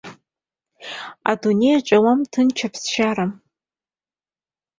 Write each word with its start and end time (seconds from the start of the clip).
Адунеи 1.31 1.75
аҿы 1.77 1.93
иауам 1.95 2.19
ҭынч 2.31 2.57
аԥсшьара. 2.67 3.25